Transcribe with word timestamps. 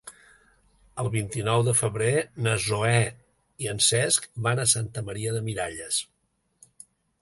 El 1.03 1.09
vint-i-nou 1.15 1.65
de 1.67 1.75
febrer 1.81 2.09
na 2.47 2.55
Zoè 2.65 2.97
i 3.67 3.71
en 3.77 3.85
Cesc 3.91 4.29
van 4.49 4.65
a 4.65 4.69
Santa 4.77 5.09
Maria 5.13 5.39
de 5.39 5.49
Miralles. 5.51 6.07